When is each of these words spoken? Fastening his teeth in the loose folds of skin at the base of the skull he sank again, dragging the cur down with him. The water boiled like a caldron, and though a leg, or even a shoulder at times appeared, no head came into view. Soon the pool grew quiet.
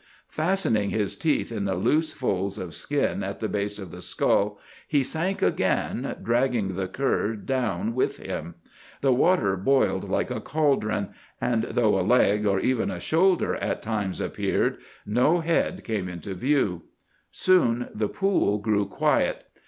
Fastening 0.29 0.89
his 0.89 1.15
teeth 1.15 1.51
in 1.51 1.65
the 1.65 1.75
loose 1.75 2.11
folds 2.11 2.57
of 2.57 2.73
skin 2.73 3.21
at 3.23 3.39
the 3.39 3.47
base 3.47 3.77
of 3.77 3.91
the 3.91 4.01
skull 4.01 4.59
he 4.87 5.03
sank 5.03 5.43
again, 5.43 6.15
dragging 6.23 6.75
the 6.75 6.87
cur 6.87 7.35
down 7.35 7.93
with 7.93 8.17
him. 8.17 8.55
The 9.01 9.13
water 9.13 9.55
boiled 9.55 10.09
like 10.09 10.31
a 10.31 10.41
caldron, 10.41 11.09
and 11.39 11.65
though 11.65 11.99
a 11.99 12.01
leg, 12.01 12.47
or 12.47 12.59
even 12.59 12.89
a 12.89 12.99
shoulder 12.99 13.53
at 13.57 13.83
times 13.83 14.19
appeared, 14.19 14.79
no 15.05 15.41
head 15.41 15.83
came 15.83 16.09
into 16.09 16.33
view. 16.33 16.85
Soon 17.29 17.89
the 17.93 18.09
pool 18.09 18.57
grew 18.57 18.87
quiet. 18.87 19.43